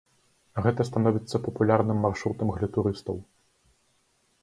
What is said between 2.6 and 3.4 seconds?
турыстаў.